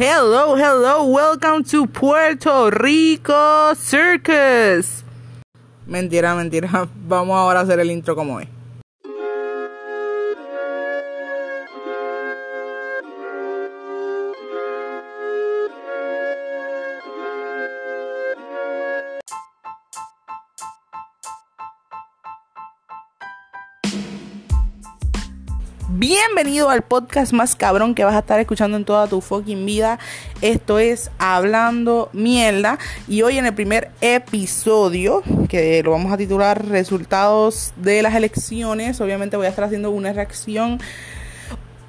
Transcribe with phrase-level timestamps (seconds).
[0.00, 5.02] Hello, hello, welcome to Puerto Rico Circus.
[5.88, 6.70] Mentira, mentira.
[7.08, 8.46] Vamos ahora a hacer el intro como es.
[26.00, 29.98] Bienvenido al podcast más cabrón que vas a estar escuchando en toda tu fucking vida.
[30.40, 32.78] Esto es Hablando Mierda.
[33.08, 39.00] Y hoy en el primer episodio, que lo vamos a titular Resultados de las elecciones,
[39.00, 40.80] obviamente voy a estar haciendo una reacción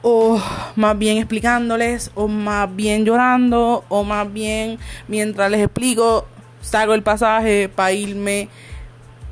[0.02, 0.42] o
[0.76, 6.26] más bien explicándoles, o más bien llorando, o más bien mientras les explico,
[6.64, 8.50] saco el pasaje para irme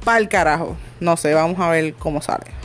[0.04, 0.78] para el carajo.
[1.00, 2.57] No sé, vamos a ver cómo sale.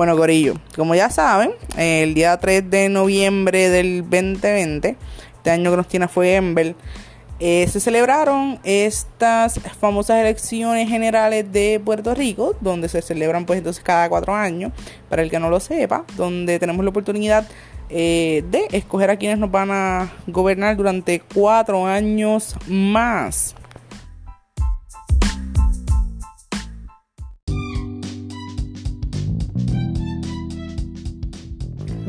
[0.00, 4.96] Bueno, Corillo, como ya saben, el día 3 de noviembre del 2020,
[5.36, 6.74] este año que nos tiene fue Ember,
[7.38, 13.84] eh, se celebraron estas famosas elecciones generales de Puerto Rico, donde se celebran pues entonces
[13.84, 14.72] cada cuatro años,
[15.10, 17.46] para el que no lo sepa, donde tenemos la oportunidad
[17.90, 23.54] eh, de escoger a quienes nos van a gobernar durante cuatro años más.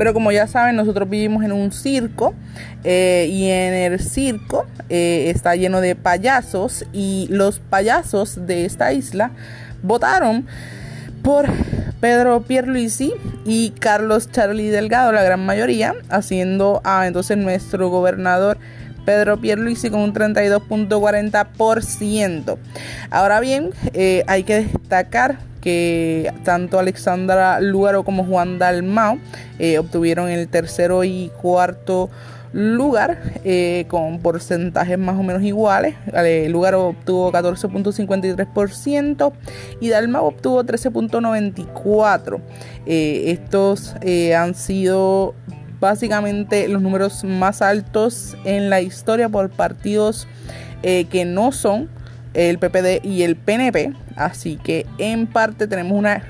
[0.02, 2.34] Pero como ya saben, nosotros vivimos en un circo
[2.82, 8.92] eh, y en el circo eh, está lleno de payasos y los payasos de esta
[8.92, 9.30] isla
[9.80, 10.44] votaron
[11.22, 11.46] por
[12.00, 13.12] Pedro Pierluisi
[13.44, 18.58] y Carlos Charlie Delgado, la gran mayoría, haciendo a entonces nuestro gobernador
[19.04, 22.56] Pedro Pierluisi con un 32.40%.
[23.10, 29.18] Ahora bien, eh, hay que destacar que tanto Alexandra Lugaro como Juan Dalmao
[29.58, 32.10] eh, obtuvieron el tercero y cuarto
[32.52, 35.94] lugar eh, con porcentajes más o menos iguales.
[36.48, 39.32] Lugaro obtuvo 14.53%
[39.80, 42.40] y Dalmao obtuvo 13.94%.
[42.84, 43.94] estos
[44.36, 45.34] han sido
[45.82, 50.28] básicamente los números más altos en la historia por partidos
[50.84, 51.90] eh, que no son
[52.34, 53.92] el PPD y el PNP.
[54.14, 56.22] Así que en parte tenemos una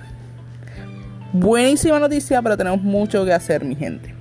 [1.34, 4.14] buenísima noticia, pero tenemos mucho que hacer, mi gente.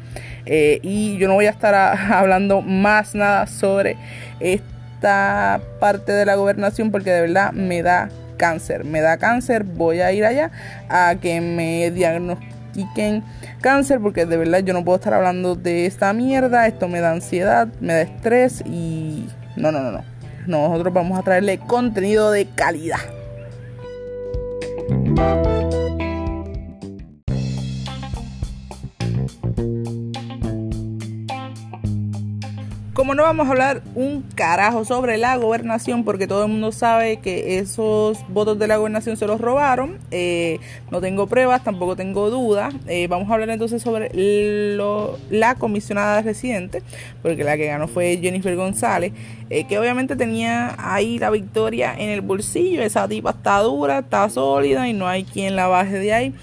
[0.45, 1.73] Eh, y yo no voy a estar
[2.11, 3.95] hablando más nada sobre
[4.41, 8.83] esta parte de la gobernación porque de verdad me da cáncer.
[8.83, 10.51] Me da cáncer, voy a ir allá
[10.89, 13.23] a que me diagnostiquen diagnostiquen
[13.61, 17.11] cáncer porque de verdad yo no puedo estar hablando de esta mierda, esto me da
[17.11, 20.03] ansiedad, me da estrés y no, no, no, no.
[20.47, 22.99] Nosotros vamos a traerle contenido de calidad.
[33.16, 37.57] No vamos a hablar un carajo sobre la gobernación, porque todo el mundo sabe que
[37.57, 40.59] esos votos de la gobernación se los robaron, eh,
[40.91, 42.73] no tengo pruebas, tampoco tengo dudas.
[42.88, 44.11] Eh, vamos a hablar entonces sobre
[45.29, 46.81] la comisionada residente,
[47.22, 49.13] porque la que ganó fue Jennifer González,
[49.49, 52.81] eh, que obviamente tenía ahí la victoria en el bolsillo.
[52.81, 56.33] Esa tipa está dura, está sólida y no hay quien la baje de ahí.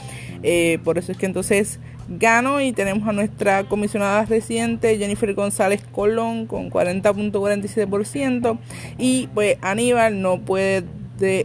[0.84, 6.46] por eso es que entonces Gano y tenemos a nuestra comisionada residente Jennifer González Colón
[6.46, 8.58] con 40.47%
[8.96, 10.84] y pues Aníbal no puede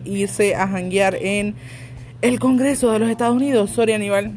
[0.06, 1.56] irse a janguear en
[2.22, 3.72] el Congreso de los Estados Unidos.
[3.72, 4.32] Sorry Aníbal.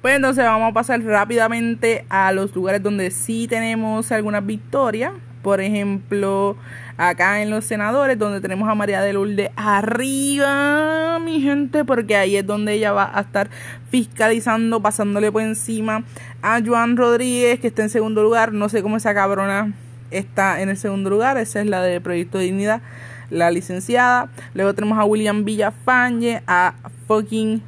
[0.00, 5.12] Pues entonces vamos a pasar rápidamente a los lugares donde sí tenemos algunas victorias.
[5.46, 6.56] Por ejemplo,
[6.96, 12.34] acá en los senadores, donde tenemos a María de Lourdes arriba, mi gente, porque ahí
[12.34, 13.48] es donde ella va a estar
[13.88, 16.02] fiscalizando, pasándole por encima
[16.42, 18.52] a Joan Rodríguez, que está en segundo lugar.
[18.52, 19.72] No sé cómo esa cabrona
[20.10, 22.82] está en el segundo lugar, esa es la de Proyecto de Dignidad,
[23.30, 24.30] la licenciada.
[24.52, 26.74] Luego tenemos a William Villafañe, a
[27.06, 27.62] fucking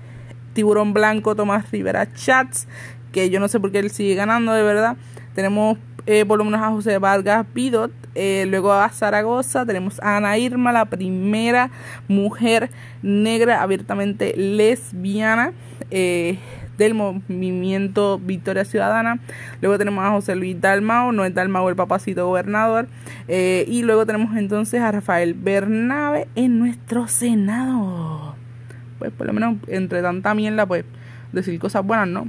[0.53, 2.67] Tiburón Blanco, Tomás Rivera Chats,
[3.13, 4.97] que yo no sé por qué él sigue ganando, de verdad.
[5.39, 10.17] Tenemos eh, por lo menos a José Vargas Pidot, eh, luego a Zaragoza, tenemos a
[10.17, 11.71] Ana Irma, la primera
[12.09, 12.71] mujer
[13.03, 15.53] negra abiertamente lesbiana.
[15.93, 16.41] Eh,
[16.77, 19.21] del movimiento Victoria Ciudadana.
[19.61, 22.89] Luego tenemos a José Luis Dalmao, no es Dalmao el papacito gobernador.
[23.29, 28.35] y luego tenemos entonces a Rafael Bernabe en nuestro Senado.
[28.99, 30.85] Pues por lo menos entre tanta mierda, pues
[31.33, 32.29] decir cosas buenas, ¿no?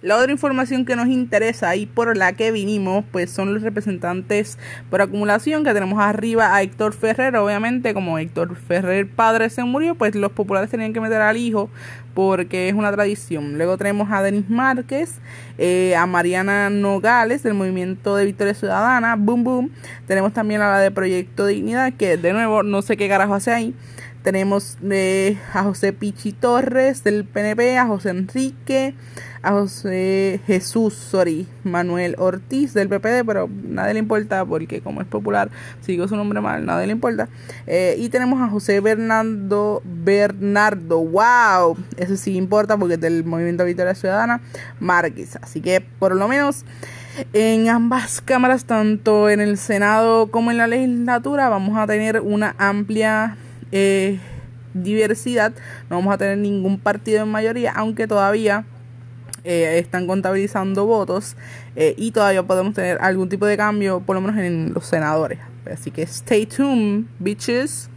[0.00, 4.56] La otra información que nos interesa y por la que vinimos, pues son los representantes
[4.90, 7.34] por acumulación que tenemos arriba a Héctor Ferrer.
[7.34, 11.68] Obviamente, como Héctor Ferrer padre se murió, pues los populares tenían que meter al hijo
[12.14, 13.58] porque es una tradición.
[13.58, 15.18] Luego tenemos a Denis Márquez,
[15.58, 19.70] eh, a Mariana Nogales del Movimiento de Victoria Ciudadana, boom boom.
[20.06, 23.52] Tenemos también a la de Proyecto Dignidad, que de nuevo no sé qué carajo hace
[23.52, 23.74] ahí.
[24.22, 28.94] Tenemos eh, a José Pichi Torres del PNP, a José Enrique,
[29.42, 35.06] a José Jesús, sorry, Manuel Ortiz del PPD, pero nadie le importa porque como es
[35.06, 35.50] popular,
[35.80, 37.28] sigo su nombre mal, nadie le importa.
[37.66, 43.64] Eh, y tenemos a José Bernardo, Bernardo, wow, eso sí importa porque es del Movimiento
[43.64, 44.40] Victoria Ciudadana,
[44.80, 45.38] Márquez.
[45.40, 46.64] Así que por lo menos
[47.32, 52.54] en ambas cámaras, tanto en el Senado como en la legislatura, vamos a tener una
[52.58, 53.36] amplia
[53.72, 54.18] eh,
[54.74, 55.52] diversidad.
[55.90, 58.64] No vamos a tener ningún partido en mayoría, aunque todavía
[59.44, 61.36] eh, están contabilizando votos
[61.76, 65.38] eh, y todavía podemos tener algún tipo de cambio, por lo menos en los senadores.
[65.70, 67.90] Así que stay tuned, bitches.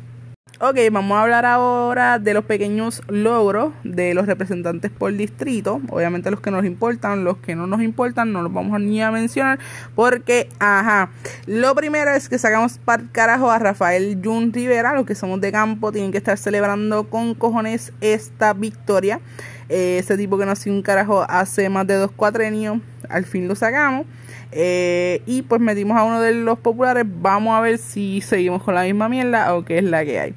[0.64, 5.82] Ok, vamos a hablar ahora de los pequeños logros de los representantes por distrito.
[5.90, 9.10] Obviamente los que nos importan, los que no nos importan, no los vamos ni a
[9.10, 9.58] mencionar.
[9.96, 11.10] Porque, ajá,
[11.48, 14.94] lo primero es que sacamos para carajo a Rafael Jun Rivera.
[14.94, 19.20] Los que somos de campo tienen que estar celebrando con cojones esta victoria.
[19.68, 22.78] Eh, ese tipo que nació un carajo hace más de dos cuatrenios,
[23.10, 24.06] al fin lo sacamos.
[24.52, 27.06] Eh, y pues metimos a uno de los populares.
[27.08, 30.34] Vamos a ver si seguimos con la misma mierda o qué es la que hay.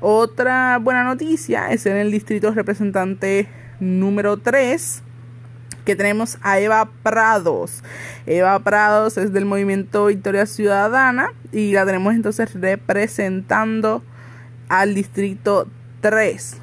[0.00, 3.48] Otra buena noticia es en el distrito representante
[3.80, 5.02] número 3
[5.84, 7.82] que tenemos a Eva Prados.
[8.26, 14.02] Eva Prados es del movimiento Victoria Ciudadana y la tenemos entonces representando
[14.68, 15.66] al distrito
[16.02, 16.58] 3.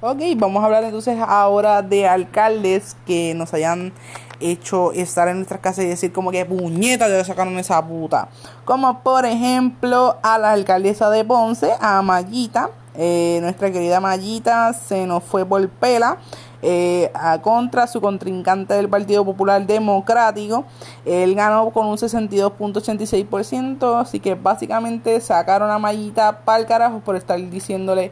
[0.00, 3.92] Ok, vamos a hablar entonces ahora de alcaldes que nos hayan
[4.38, 8.28] hecho estar en nuestras casas y decir como que puñeta de sacaron esa puta.
[8.64, 12.70] Como por ejemplo a la alcaldesa de Ponce, a Mayita.
[12.94, 16.18] Eh, nuestra querida Mayita se nos fue por pela.
[16.60, 20.64] Eh, a contra su contrincante del Partido Popular Democrático.
[21.04, 27.14] Él ganó con un 62.86%, así que básicamente sacaron a Mayita para el carajo por
[27.14, 28.10] estar diciéndole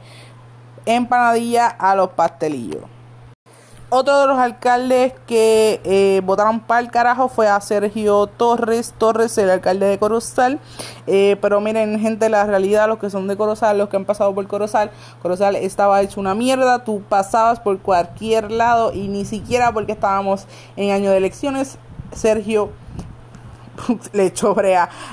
[0.87, 2.83] empanadilla a los pastelillos.
[3.89, 8.93] Otro de los alcaldes que eh, votaron para el carajo fue a Sergio Torres.
[8.99, 10.59] Torres, el alcalde de Corozal.
[11.07, 14.35] Eh, pero miren, gente, la realidad, los que son de Corozal, los que han pasado
[14.35, 14.91] por Corozal,
[15.23, 16.83] Corozal estaba hecho una mierda.
[16.83, 20.47] Tú pasabas por cualquier lado y ni siquiera porque estábamos
[20.77, 21.79] en año de elecciones,
[22.13, 22.73] Sergio
[24.13, 24.55] le echó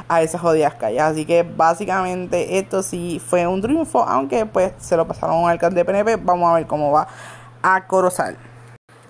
[0.08, 1.02] a esas jodidas calles.
[1.02, 5.86] Así que básicamente esto sí fue un triunfo, aunque pues se lo pasaron al alcalde
[5.86, 6.18] PNP.
[6.18, 7.08] Vamos a ver cómo va
[7.62, 8.38] a Corozal.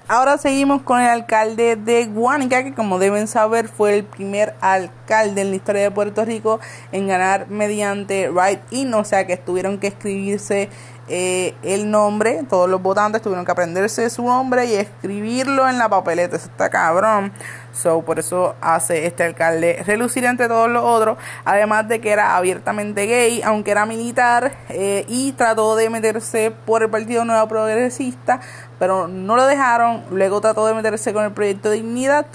[0.10, 5.42] Ahora seguimos con el alcalde de Guanica, que como deben saber fue el primer alcalde
[5.42, 6.60] en la historia de Puerto Rico
[6.92, 10.70] en ganar mediante write-in, o sea que tuvieron que escribirse
[11.10, 15.90] eh, el nombre, todos los votantes tuvieron que aprenderse su nombre y escribirlo en la
[15.90, 17.34] papeleta, eso está cabrón.
[17.74, 21.18] So, por eso hace este alcalde relucir entre todos los otros.
[21.44, 26.84] Además de que era abiertamente gay, aunque era militar, eh, y trató de meterse por
[26.84, 28.40] el Partido Nuevo Progresista,
[28.80, 30.04] pero no lo dejaron.
[30.12, 32.28] Luego trató de meterse con el Proyecto Dignidad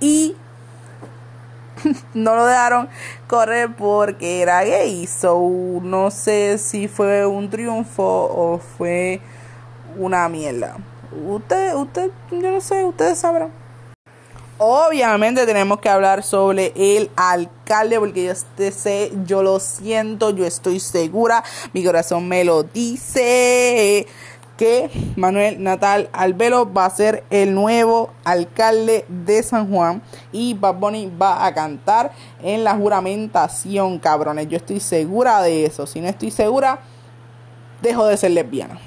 [0.00, 0.36] y
[2.14, 2.88] no lo dejaron
[3.26, 5.06] correr porque era gay.
[5.06, 9.20] So, no sé si fue un triunfo o fue
[9.96, 10.76] una mierda.
[11.26, 13.64] Usted, usted, yo no sé, ustedes sabrán.
[14.58, 20.78] Obviamente tenemos que hablar sobre el alcalde porque yo sé, yo lo siento, yo estoy
[20.78, 24.06] segura, mi corazón me lo dice
[24.56, 30.76] que Manuel Natal Albelo va a ser el nuevo alcalde de San Juan y Bad
[30.76, 34.48] Bunny va a cantar en la juramentación, cabrones.
[34.48, 35.86] Yo estoy segura de eso.
[35.86, 36.78] Si no estoy segura,
[37.82, 38.78] dejo de ser lesbiana.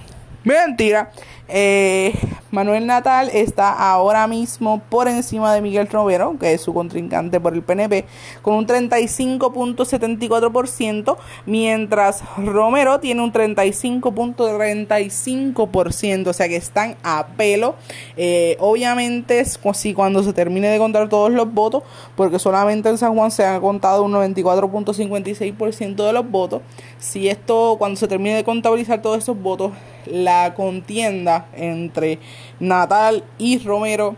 [0.43, 1.11] Mentira.
[1.49, 2.13] Eh,
[2.51, 7.53] Manuel Natal está ahora mismo por encima de Miguel Romero, que es su contrincante por
[7.53, 8.05] el PNP,
[8.41, 17.75] con un 35.74%, mientras Romero tiene un 35.35%, o sea que están a pelo.
[18.15, 21.83] Eh, obviamente, si cuando se termine de contar todos los votos,
[22.15, 26.61] porque solamente en San Juan se han contado un 94.56% de los votos,
[26.97, 29.73] si esto, cuando se termine de contabilizar todos esos votos,
[30.05, 32.19] la contienda entre
[32.59, 34.15] Natal y Romero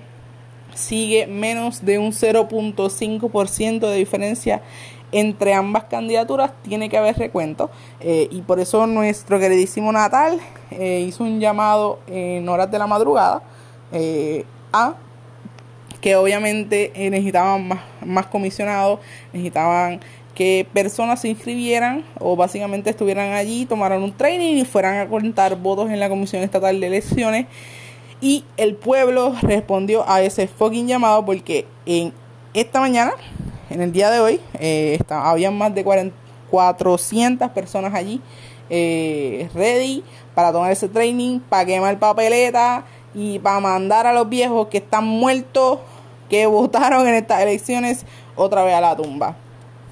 [0.74, 4.62] sigue menos de un 0.5% de diferencia
[5.12, 7.70] entre ambas candidaturas tiene que haber recuento.
[8.00, 10.40] Eh, y por eso nuestro queridísimo Natal
[10.72, 13.42] eh, hizo un llamado en horas de la madrugada
[13.92, 14.96] eh, A,
[16.02, 19.00] que obviamente necesitaban más, más comisionados,
[19.34, 20.00] necesitaban
[20.40, 25.58] que personas se inscribieran o básicamente estuvieran allí, tomaran un training y fueran a contar
[25.58, 27.48] votos en la Comisión Estatal de Elecciones.
[28.22, 32.14] Y el pueblo respondió a ese fucking llamado porque en
[32.54, 33.12] esta mañana,
[33.70, 35.84] en el día de hoy, eh, habían más de
[36.50, 38.22] 400 personas allí
[38.70, 40.06] eh, ready
[40.36, 45.04] para tomar ese training, para quemar papeleta y para mandar a los viejos que están
[45.04, 45.80] muertos,
[46.30, 48.06] que votaron en estas elecciones,
[48.38, 49.36] otra vez a la tumba.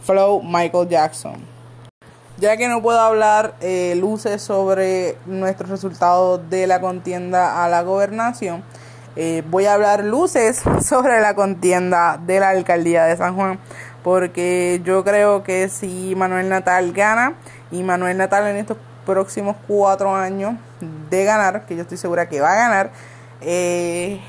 [0.08, 1.36] Flow Michael Jackson.
[2.38, 7.82] Ya que no puedo hablar eh, luces sobre nuestros resultados de la contienda a la
[7.84, 8.64] gobernación,
[9.18, 13.60] eh, voy a hablar luces sobre la contienda de la alcaldía de San Juan.
[14.02, 17.34] Porque yo creo que si Manuel Natal gana,
[17.70, 20.54] y Manuel Natal en estos próximos cuatro años
[21.10, 22.92] de ganar, que yo estoy segura que va a ganar,
[23.42, 24.22] eh,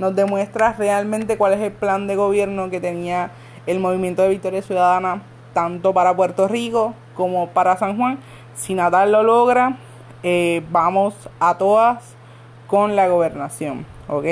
[0.00, 3.30] nos demuestra realmente cuál es el plan de gobierno que tenía
[3.68, 5.22] el movimiento de Victoria Ciudadana
[5.52, 8.18] tanto para Puerto Rico como para San Juan.
[8.54, 9.76] Si Natal lo logra,
[10.22, 12.16] eh, vamos a todas
[12.66, 14.24] con la gobernación, ¿ok?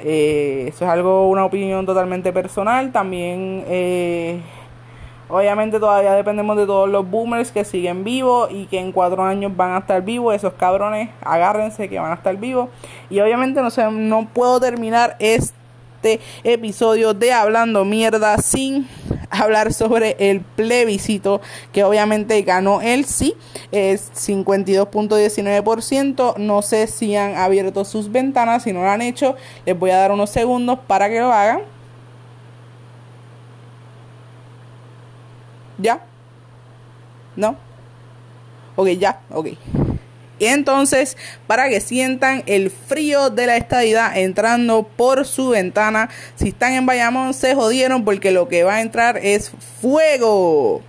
[0.00, 2.90] Eh, eso es algo, una opinión totalmente personal.
[2.90, 4.40] También, eh,
[5.28, 9.56] obviamente, todavía dependemos de todos los boomers que siguen vivos y que en cuatro años
[9.56, 10.34] van a estar vivos.
[10.34, 12.68] Esos cabrones, agárrense que van a estar vivos.
[13.10, 15.65] Y obviamente, no sé, no puedo terminar este
[15.96, 18.86] este episodio de Hablando Mierda sin
[19.30, 21.40] hablar sobre el plebiscito
[21.72, 23.34] que obviamente ganó el sí,
[23.72, 26.36] es 52.19%.
[26.36, 29.34] No sé si han abierto sus ventanas, si no lo han hecho,
[29.64, 31.60] les voy a dar unos segundos para que lo hagan.
[35.78, 36.04] ¿Ya?
[37.36, 37.56] ¿No?
[38.76, 39.48] Ok, ya, ok.
[40.38, 41.16] Y entonces,
[41.46, 46.84] para que sientan el frío de la estadidad entrando por su ventana, si están en
[46.84, 49.50] Bayamón se jodieron porque lo que va a entrar es
[49.80, 50.82] fuego.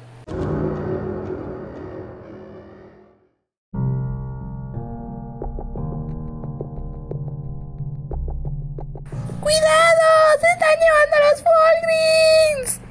[9.39, 10.07] ¡Cuidado!
[10.41, 12.81] ¡Se están llevando los Walgreens!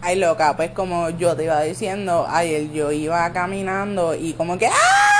[0.00, 4.68] Ay, loca, pues como yo te iba diciendo, ayer yo iba caminando y como que
[4.68, 5.17] ¡ah!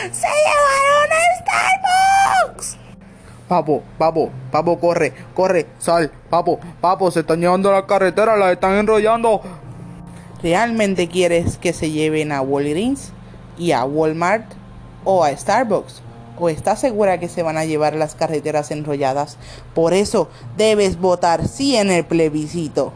[0.00, 2.76] ¡Se llevaron a Starbucks!
[3.46, 8.50] Papo, papo, papo, corre, corre, sal, papo, papo, se están llevando a la carretera, la
[8.50, 9.42] están enrollando.
[10.42, 13.12] ¿Realmente quieres que se lleven a Walgreens
[13.58, 14.46] y a Walmart
[15.04, 16.00] o a Starbucks?
[16.38, 19.36] ¿O estás segura que se van a llevar las carreteras enrolladas?
[19.74, 22.94] Por eso debes votar sí en el plebiscito.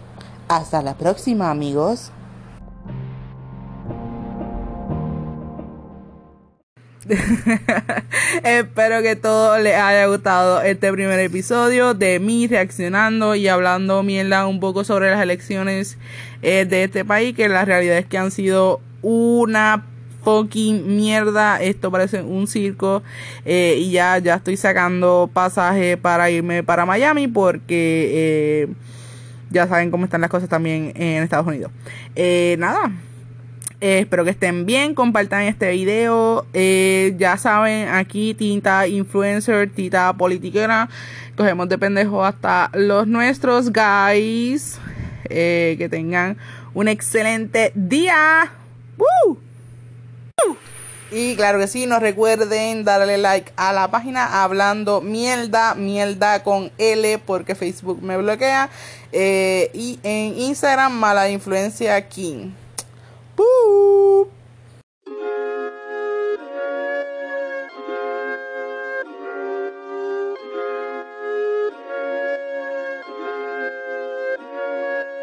[0.49, 2.12] Hasta la próxima amigos.
[8.44, 14.46] Espero que todo les haya gustado este primer episodio de mí reaccionando y hablando mierda
[14.46, 15.99] un poco sobre las elecciones
[16.42, 19.84] eh, de este país, que la realidad es que han sido una
[20.23, 21.61] fucking mierda.
[21.61, 23.02] Esto parece un circo.
[23.44, 28.11] Eh, y ya, ya estoy sacando pasaje para irme para Miami porque
[28.62, 28.68] eh,
[29.50, 31.70] ya saben cómo están las cosas también en Estados Unidos.
[32.58, 32.90] nada.
[33.81, 36.47] Eh, espero que estén bien, compartan este video.
[36.52, 40.88] Eh, ya saben, aquí tinta influencer, tinta politiquera.
[41.37, 44.78] Cogemos de pendejo hasta los nuestros, guys.
[45.28, 46.37] Eh, que tengan
[46.75, 48.52] un excelente día.
[51.11, 56.73] Y claro que sí, no recuerden darle like a la página hablando mierda, mierda con
[56.78, 58.69] L porque Facebook me bloquea.
[59.12, 62.50] y en Instagram, mala influencia King.
[63.75, 64.34] Tchau!